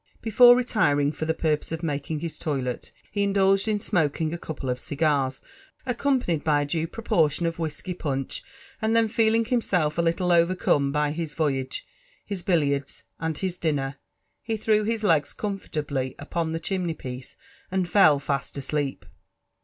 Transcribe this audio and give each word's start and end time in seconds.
Before 0.19 0.55
retiring 0.55 1.11
for 1.11 1.25
the 1.25 1.33
purpose 1.35 1.71
of 1.71 1.83
making 1.83 2.21
his 2.21 2.39
toilet, 2.39 2.91
he 3.11 3.21
indulged 3.21 3.67
in 3.67 3.77
^ 3.77 3.89
aMoakifig 4.09 4.33
a 4.33 4.37
conpl^ 4.39 4.71
of 4.71 4.79
cig«rs', 4.79 5.43
aeeompanied 5.85 6.43
by 6.43 6.63
a 6.63 6.65
dae 6.65 6.87
proportion 6.87 7.45
of 7.45 7.57
vfaiflkyrPMneh; 7.57 8.41
and 8.81 8.95
then 8.95 9.07
feeling 9.07 9.45
himself 9.45 9.99
a 9.99 10.01
little 10.01 10.31
overcome 10.31 10.91
by 10.91 11.11
his 11.11 11.35
voy« 11.35 11.53
age, 11.57 11.85
his 12.25 12.41
billiards, 12.41 13.03
and 13.19 13.37
his 13.37 13.59
dinner, 13.59 13.97
he 14.41 14.57
threw 14.57 14.83
Ma 14.83 15.07
legs 15.07 15.35
eomfartably 15.35 16.15
upen 16.15 16.51
the 16.51 16.59
chimDey*ppiece 16.59 17.35
and 17.71 17.87
fell 17.87 18.17
fast 18.17 18.57
asleep. 18.57 19.05